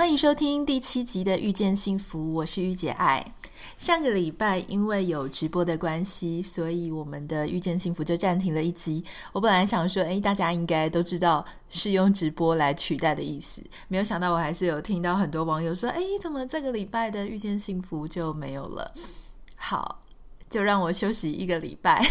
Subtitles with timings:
[0.00, 3.34] 欢迎收听第七集的《遇见幸福》，我是玉姐爱。
[3.76, 9.04] 上个礼拜因为有直播的关系，所以我们的《遇见幸福》就暂停了一集。
[9.34, 18.90] 我本来想说，诶，大家应该都知道是用直播来取代的意思，没有想到我还是有听到很多网友说，诶，怎么这个礼拜的《遇见幸福》就没有了？
[19.54, 20.00] 好，
[20.48, 22.02] 就让我休息一个礼拜。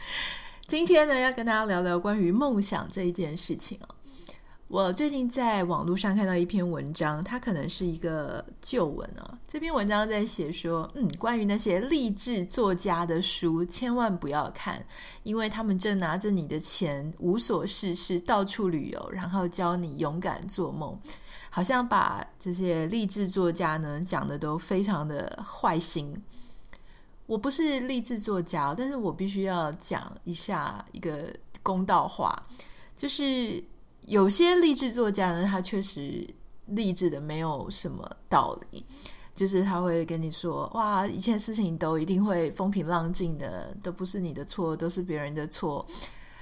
[0.68, 3.94] 今天呢，要跟大家聊聊关于梦想这一件事情哦。
[4.72, 9.38] 我最近在网络上看到一篇文章，它可能是一个旧文啊。
[9.46, 14.82] 这篇文章在写说，嗯，关于那些励志作家的书，千万不要看，
[15.24, 20.98] 因为他们正拿着你的钱无所事事，到处旅游，然后教你勇敢做梦，
[21.50, 26.16] 好像把这些励志作家呢讲的都非常的坏心。
[27.26, 31.30] 我不是励志作家，但是我必须要讲一下一个
[31.62, 32.34] 公道话，
[32.96, 33.62] 就是。
[34.06, 36.28] 有些励志作家呢，他确实
[36.66, 38.84] 励志的没有什么道理，
[39.34, 45.86] 就是他会跟你说：“哇，一切事情都一定会风平浪静的，都不是你的错，都是别人的错。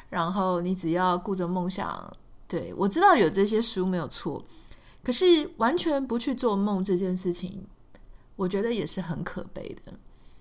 [0.09, 2.13] 然后你只要顾着梦想。”
[2.49, 4.43] 对，我知道有这些书没有错，
[5.05, 7.65] 可是完全不去做梦这件事情，
[8.37, 9.93] 我觉得也是很可悲的，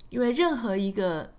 [0.10, 1.32] 因为任何一个。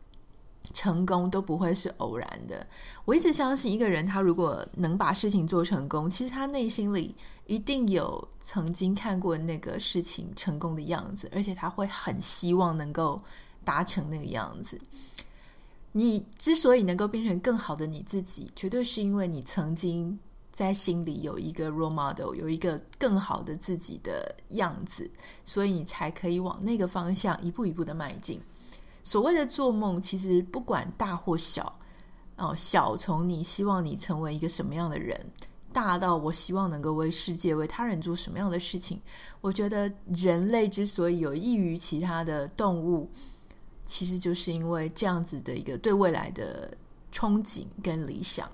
[0.72, 2.66] 成功都不会是偶然的。
[3.04, 7.14] 我一直相信，一个人他如果能把事情做成功，其实他内心里
[7.46, 13.20] 一定有曾经看过那个事情成功的样子，而且他会很希望能够
[13.64, 14.80] 达成那个样子。
[15.92, 20.16] 你之所以能够变成更好的你自己，绝对是因为你曾经
[20.52, 25.10] 在心里有一个 role model，有一个更好的自己的样子，
[25.44, 28.40] 所以你才可以往那个方向一步一步的迈进。
[29.02, 31.72] 所谓的做梦，其实不管大或小，
[32.36, 35.18] 哦，小从你希望你成为一个什么样的人，
[35.72, 39.00] 大到我希望能够为世界、为他人做什么样的事情。
[39.40, 43.10] 我觉得人类之所以有益于其他的动物，
[43.84, 46.76] 其实就是因为这样子的一个对未来的
[47.12, 48.48] 憧憬跟理想。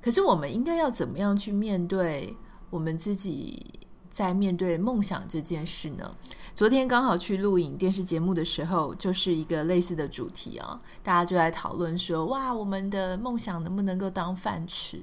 [0.00, 2.36] 可是我们应该要怎么样去面对？
[2.70, 3.64] 我们自己
[4.08, 6.16] 在面对梦想这件事呢？
[6.54, 15.02] 昨天刚好去录影电视节目的时候，就是一个类似的主题啊，大家就在讨论说：哇，我们的梦想能不能够当饭吃？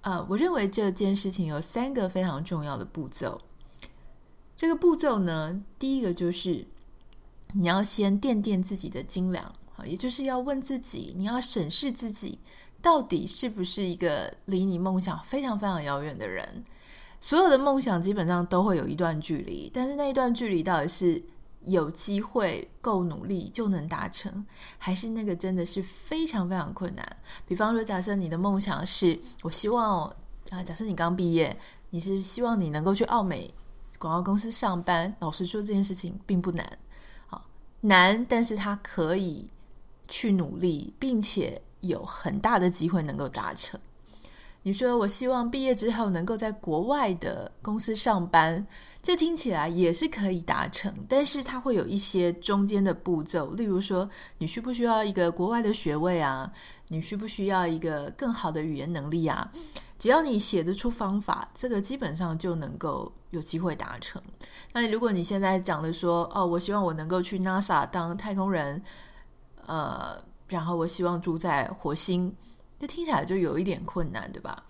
[0.00, 3.38] 呃，我认为这件事情有三个非常重要的步骤。
[4.56, 6.66] 这个步骤呢，第一个就是
[7.52, 9.44] 你要先掂掂自己的斤两，
[9.76, 12.38] 啊也就是要问自己，你要审视自己
[12.80, 16.64] 到底是不是一个离你梦想非常非常遥远的人。
[17.20, 21.22] 所有的梦想基本上都会有一段距离，但是那一段距离到底是
[21.66, 24.46] 有机会够努力就能达成，
[24.78, 27.06] 还是那个真的是非常非常困难？
[27.46, 30.06] 比方说，假设你的梦想是，我希望
[30.48, 31.54] 啊，假设你刚毕业，
[31.90, 33.52] 你是希望你能够去奥美
[33.98, 35.14] 广告公司上班。
[35.20, 36.78] 老实说，这件事情并不难，
[37.26, 37.44] 好
[37.82, 39.50] 难，但是它可以
[40.08, 43.78] 去努力，并且有很大的机会能够达成。
[44.62, 48.66] 你说我希望毕业之后能够在国外的公司上班，
[49.02, 56.52] 这听起来也是可以达成，但是它会有一些中间的步骤，例如说你需不需要一个国外的学位啊？
[56.88, 59.50] 你需不需要一个更好的语言能力啊？
[59.98, 64.20] 只要你写得出方法，这个基本上就能够有机会达成。
[64.72, 68.82] 那如果你现在讲的说，哦，我希望我能够去 NASA 当太空人，
[69.66, 72.34] 呃，然后我希望住在火星。
[72.80, 74.64] 这听起来就有一点困难，对吧？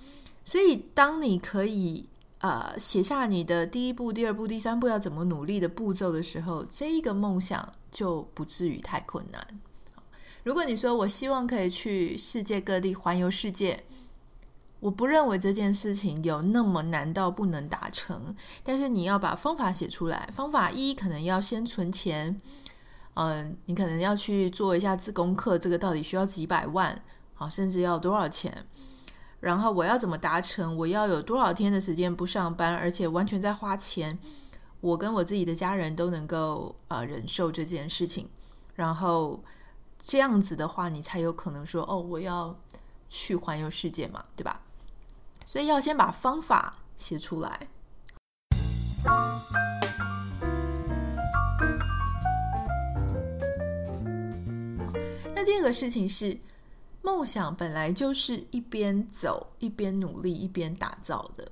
[0.45, 2.09] 所以，当你可以
[2.39, 9.47] 呃写下你的第一步、第二步、第三步要怎么努力的步骤的时候，这一个梦想就不至于太困难。
[10.43, 13.85] 如果你说我希望可以去世界各地环游世界，
[14.81, 18.35] 我不认为这件事情有那么难到不能达成。
[18.65, 22.41] 但是你要把方法写出来，方法一可能要先存钱，
[23.15, 27.01] 嗯、你可能要去做一下自功课，这个到底需要几百万？
[27.41, 28.67] 好，甚至要多少钱？
[29.41, 30.77] 然后我要怎么达成？
[30.77, 34.19] 我要有多少天的时间不上班，而且完全在花钱？
[34.83, 38.29] 我跟我自己的家人都能够呃忍受这件事情。
[38.75, 39.43] 然后
[39.99, 42.55] 这样子的话，你才有可能说哦，我要
[43.09, 44.61] 去环游世界嘛，对吧？
[45.47, 47.69] 所以要先把方法写出来。
[55.35, 56.39] 那第二个事情是，
[57.03, 61.51] 梦想本来就是一边走一边努力一边打造的。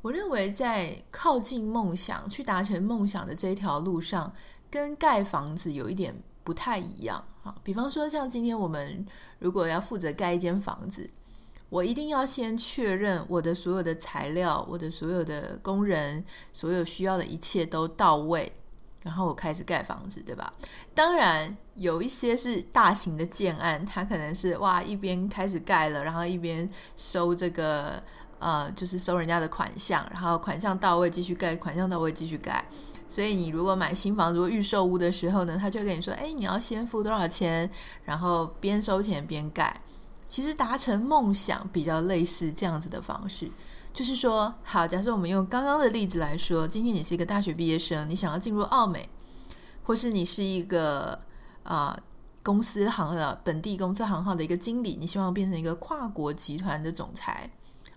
[0.00, 4.32] 我认为在靠近梦想、去达成梦想的这条路上，
[4.70, 6.14] 跟盖房子有一点
[6.44, 7.54] 不太一样啊。
[7.62, 9.04] 比方说，像今天我们
[9.40, 11.10] 如果要负责盖一间房子，
[11.68, 18.50] 我一定要先确认我的所有的材料、我的所有的工人、所有需要的一切都到位。
[19.02, 20.52] 然后我开始盖房子，对吧？
[20.94, 28.02] 当然有一些是大型的建案，它可能是哇，一边开始盖了，然后一边收这个
[28.38, 32.64] 呃，就是收人家的款项，然后款项到位继续盖，款项到位继续盖。
[33.08, 37.70] 所以你如果买新房，如果预售屋的时候呢，他就会跟你说，哎，你要先付多少钱，
[38.04, 39.80] 然后边收钱边盖。
[40.28, 43.50] 其实达成梦想比较类似这样子的方式。
[43.92, 49.08] 就是说，好，假设我们用刚刚的例子来说，今天你是一个大学毕业生，你想要进入奥美，
[49.82, 51.18] 或是你是一个
[51.64, 51.98] 啊、
[52.44, 57.50] 公司行的本地公司行号的一个经理，你希望变成一个跨国集团的总裁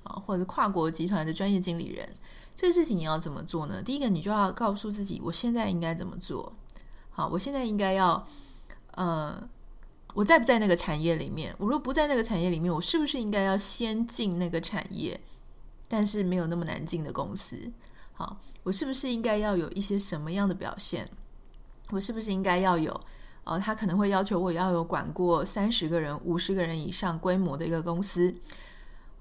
[0.04, 2.10] 啊，或者跨国集团的专业经理人，
[2.56, 3.82] 这个事情你要怎么做呢？
[3.84, 6.54] 第一个，你就要告诉自己，我现在应该怎么做？
[7.12, 8.26] 好，我现在应该要，
[8.96, 9.42] 呃，
[10.16, 11.54] 我在不在那个产业里面？
[11.60, 15.22] 我若不在那个产业里面，我是不是应该要先进那个产业？
[15.92, 17.70] 但是没有那么难进的公司，
[18.14, 21.10] 好，我是不是应该要有一些什么样的表现？
[21.90, 22.98] 我是不是应该要有？
[23.44, 28.34] 呃，他可能会要求我要有管过三十个人、五十个人以上规模的一个公司，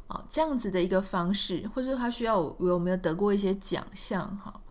[0.07, 4.39] 啊，这样子的一个方式，或者他需要我有没有得过一些奖项？
[4.39, 4.63] 哈，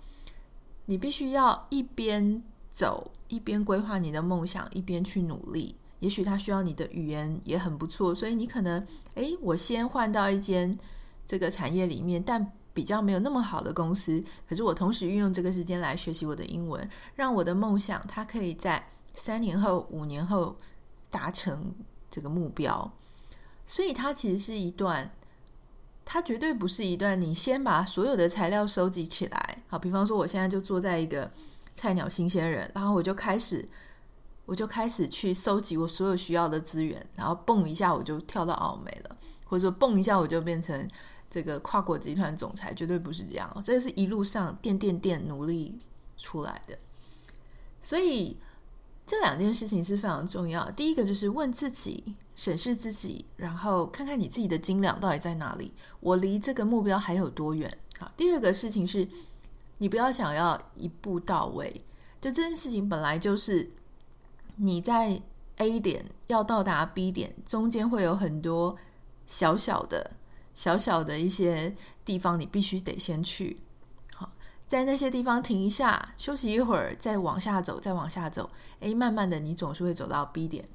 [0.86, 2.42] 你必须要一边
[2.72, 5.76] 走一边规划你的梦想，一边去努力。
[6.00, 10.74] 也许他需要你的语言也很不错，所以你可能，诶，我先换到一间。
[11.30, 20.58] 这个产业里面，但比较没有那么好的公司，可是我同时运用这个时间来学习我的英文，让我的梦想它可以在三年后、五年后
[21.12, 21.72] 达成
[22.10, 22.92] 这个目标。
[23.64, 25.12] 所以它其实是一段，
[26.04, 29.64] 它绝对不是一段你先把所有的材料收集起来。
[29.68, 31.32] 好，比方说我现在就坐在一个
[31.76, 33.70] 菜鸟新鲜人，然后我就开始，
[34.48, 40.88] 我就开始去收集我所有需要的资源，然后蹦一下我就跳到澳美了，或者说蹦一下我就变成。
[41.30, 45.78] 这个跨国集团总裁绝对不是这样，这是一路上垫垫垫努力
[46.18, 46.78] 出来的。
[47.82, 48.38] 所以
[49.06, 50.70] 这两件事情是非常重要。
[50.72, 57.78] 第一个就是问自己、审视自己，然后看看你自己的斤两到底在哪里，我离这个目标还有多远？
[58.00, 59.08] 好，第二个事情是，
[59.78, 61.84] 你不要想要一步到位，
[62.20, 63.70] 就这件事情本来就是
[64.56, 65.22] 你在
[65.58, 68.76] A 点要到达 B 点，中间会有很多
[69.28, 70.12] 小小的。
[70.60, 71.74] 小小的一些
[72.04, 73.56] 地方，你必须得先去。
[74.14, 74.30] 好，
[74.68, 78.50] 在那些地方停一下，休息一会儿，再往下走，再往下走。
[78.82, 80.66] 诶，慢慢的，你总是会走到 B 点。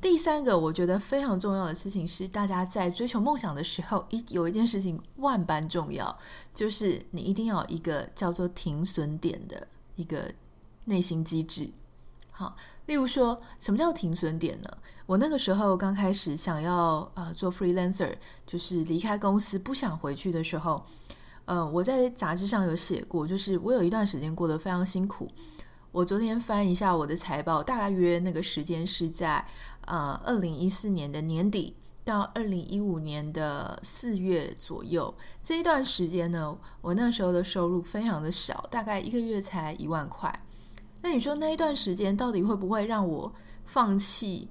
[0.00, 6.18] 第三个，我觉得非常重要的事情是，大家在追求梦想的时候，一有一件事情万般重要，
[6.54, 10.32] 就是你一定要有一个叫做停损点的一个
[10.86, 11.70] 内心机制。
[12.40, 12.56] 好，
[12.86, 14.70] 例如说，什么叫停损点呢？
[15.04, 18.14] 我那个时候刚开始想要呃做 freelancer，
[18.46, 20.82] 就是离开公司不想回去的时候，
[21.44, 25.30] 嗯、我在杂志上有写过，就是我有一段时间过得非常辛苦。
[25.92, 29.46] 我昨天翻一下我的财报，大约那个时间是在
[29.84, 40.42] 呃二零一四年的年底到二零一五年的四月左右，这一段时间呢，我那时候的收入非常的少，大概一个月才一万块。
[41.02, 43.32] 那你说那一段时间到底会不会让我
[43.64, 44.48] 放弃，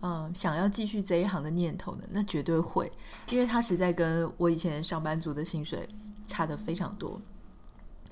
[0.00, 2.04] 嗯、想要继续这一行的念头呢？
[2.10, 2.90] 那绝对会，
[3.30, 5.88] 因为他实在跟我以前上班族的薪水
[6.26, 7.20] 差得非常多。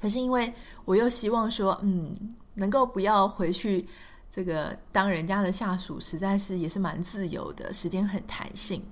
[0.01, 0.53] 可是因为
[0.85, 2.17] 我又希望说，嗯，
[2.55, 3.87] 能够不要回去
[4.31, 8.83] 这个当人家的下属，实在是也是蛮自由的，时间很弹性，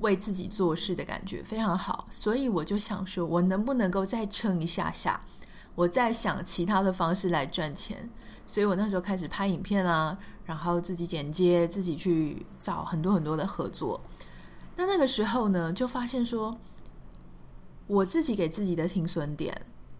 [0.00, 2.06] 为自己做事的感觉非常好。
[2.10, 5.18] 所以我就想说，我能不能够再撑一下下？
[5.78, 8.10] 我在想其他的方式来赚钱，
[8.48, 14.00] 所以我那时候开始拍影片啊，然后自己剪接，自己去找很多很多的合作。
[14.74, 16.58] 那那个时候呢，就发现说，
[17.86, 19.56] 我自己给自己的停损点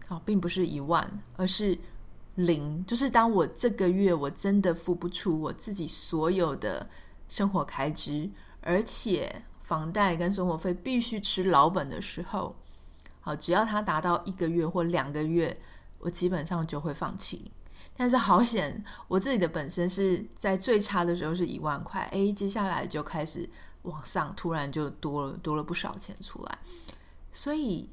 [0.09, 1.79] 啊，并不是一万，而是
[2.35, 2.85] 零。
[2.85, 6.85] 就是当我这个月我真的付不出我自己所有的
[7.29, 12.53] 生活开支，而且房贷跟生活费必须吃老本的时候。
[13.35, 15.59] 只要它达到一个月或两个月，
[15.99, 17.51] 我基本上就会放弃。
[17.95, 23.49] 但是好险，我自己的本身是在最差的时候是一万块，哎，接下来就开始
[23.81, 26.59] 往上，突然就多了多了不少钱出来，
[27.31, 27.89] 所以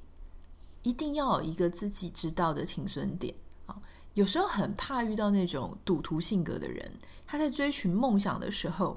[0.83, 3.35] 一定要有一个自己知道的停损点
[3.67, 3.77] 啊。
[4.15, 6.89] 有时候很怕遇到那种赌徒性格的人，
[7.27, 8.97] 他在追寻梦想的时候，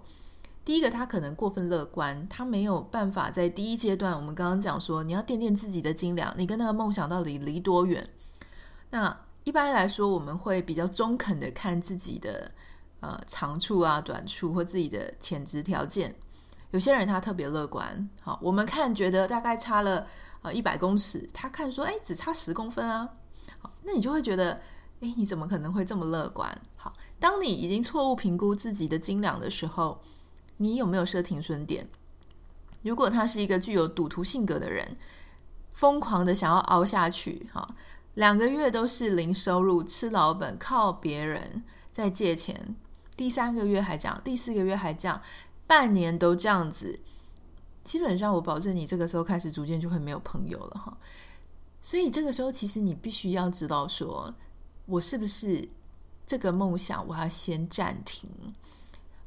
[0.63, 8.09] 第一个他可能过分乐观，他没有办法在第一阶段，我们刚刚讲说，你要掂掂自己的斤两，你跟那个梦想到底离多远？
[8.91, 9.15] 那。
[9.45, 12.51] 一般来说，我们会比较中肯的看自己的
[12.99, 16.13] 呃长处啊、短处或自己的潜质条件。
[16.69, 20.05] 有些人他特别乐观，好，我们看觉得大概差了
[20.43, 23.09] 呃一百公尺，他看说哎只差十公分啊，
[23.57, 24.51] 好，那你就会觉得
[24.99, 26.61] 哎你怎么可能会这么乐观？
[26.75, 29.99] 好，当你已经错误评估自己的斤两的时候，
[30.61, 31.87] 你有没有设停损点？
[32.83, 34.95] 如果他是一个具有赌徒性格的人，
[35.71, 37.67] 疯狂的想要熬下去，哈。
[38.15, 42.75] 两个月都是零收入，吃老本，靠别人在借钱。
[43.15, 45.21] 第三个月还这样，第四个月还这样，
[45.65, 46.99] 半年都这样子。
[47.83, 50.97] 基本上，我保证你这个时候开始逐渐就会没有朋友了哈。
[51.81, 54.33] 所以这个时候，其实你必须要知道，说
[54.85, 55.67] 我是不是
[56.25, 58.29] 这个梦想，我要先暂停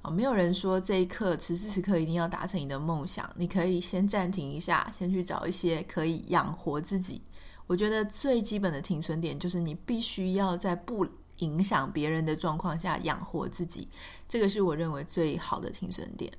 [0.03, 0.11] 啊。
[0.11, 7.23] 没有人说这一刻，此时此刻一定要达成你的梦想，你可以先暂停一下，先去找一些可以养活自己。
[7.67, 11.07] 我觉得最基本的停损点就是你必须要在不
[11.39, 13.89] 影响别人的状况下养活自己，
[14.29, 16.31] 这个是我认为最好的停损点。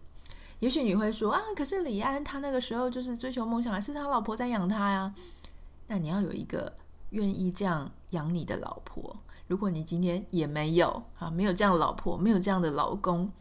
[0.60, 5.14] 也许你会说啊，可是李安他那个时候就是追求梦想，还是他老婆在养他呀？
[5.88, 6.74] 那你要有一个
[7.10, 9.16] 愿意这样养你的老婆。
[9.54, 13.32] 如果你今天也没有啊，没有这样的老婆，没有这样的老公。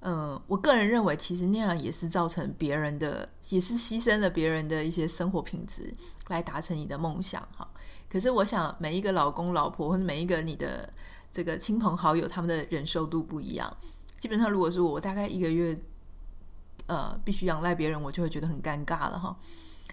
[0.00, 5.92] 嗯，我个人认为，其实那样也是造成别人的，也是牺牲了别人的一些生活品质，
[6.26, 7.70] 来达成你的梦想哈。
[8.08, 10.92] 可是我想，每一个老公老婆或者每一个你的
[11.30, 13.72] 这个亲朋好友，他们的忍受度不一样。
[14.18, 15.80] 基本上，如果是我，大概一个月，
[16.88, 19.36] 呃，必须仰赖别人，我就会觉得很尴尬了哈。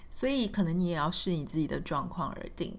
[0.09, 2.75] 所以，可能你也要视你自己的状况而定。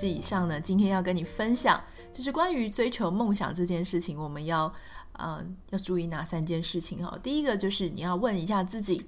[0.00, 4.72] 是以上呢，今天要跟你分享，就是关于追求梦想这件事情，我们要，
[5.14, 7.18] 嗯、要注意哪三件事情哈。
[7.20, 9.04] 第一个就是你要问一下自己，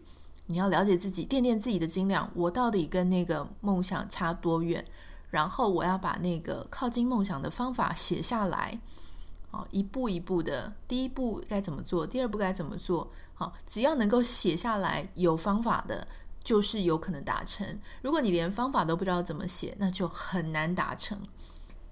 [0.47, 4.85] 你要了解自己，掂掂自己的斤两，我到底跟那个梦想差多远？
[5.31, 8.77] 然后我要把那个靠近梦想的方法写下来，
[9.49, 16.09] 好，一步一步的，第一步该怎么做，第二步该怎么做，好，只要能够写下来，有方法的。
[16.51, 17.79] 就是有可能达成。
[18.03, 21.17] 如果你连方法都不知道怎么写，那就很难达成。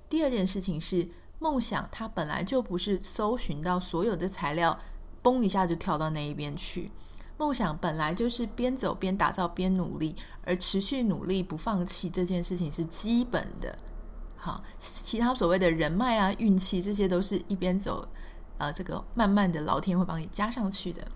[0.09, 4.77] 第二件事情是，梦想它本来就不是搜寻到所有的材料，
[5.23, 6.91] 嘣一下就跳到那一边去。
[7.37, 13.79] 梦想本来就是边走边打造边努力，而持续努力不放弃这件事情是基本的。
[14.37, 18.05] 好，其他所谓的人脉啊、运气这些都是一边走，
[18.57, 21.07] 呃，这个慢慢的老天会帮你加上去的。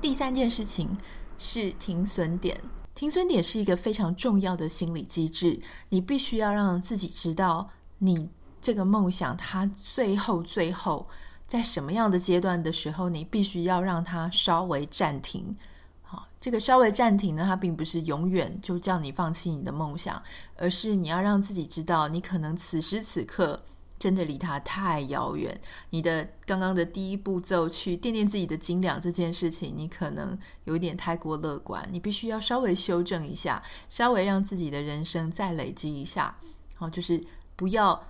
[0.00, 0.90] 第三件事情。
[1.38, 2.60] 是停损点，
[2.94, 5.60] 停损点是一个非常重要的心理机制。
[5.88, 8.28] 你必须要让自己知道，你
[8.60, 11.08] 这个梦想它最后最后
[11.46, 15.56] 在什么样的阶段的时候，你必须要让它稍微暂停。
[16.02, 20.20] 好，这个稍微暂停呢，它并不是永远就叫你放弃你的梦想，
[20.56, 23.62] 而是你要让自己知道，你可能此时此刻。
[23.98, 25.60] 真的离他太遥远。
[25.90, 31.86] 你的刚刚的第一步骤去掂掂自己的斤两这件事情，你可能有一点太过乐观。
[31.90, 36.38] 你必须要稍微修正一下，稍微让自己的人生再累积一下。
[36.76, 37.22] 好，就是
[37.56, 38.08] 不要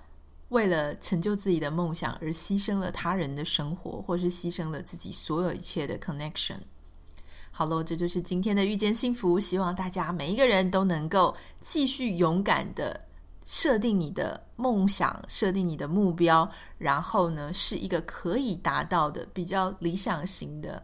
[0.49, 6.57] 为了成就自己的梦想而牺牲了他人的生活，或是牺牲了自己所有一切的 connection。
[7.51, 9.39] 好喽，这就是今天的遇见幸福。
[9.39, 13.08] 希望大家每一个人都能够继续勇敢的。
[13.49, 20.83] 设定你的梦想，设定你的目标，然后呢，是一个可以达到的、比较理想型的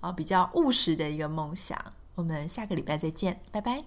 [0.00, 1.78] 啊，比较务实的一个梦想。
[2.14, 3.84] 我们下个礼拜再见，拜拜。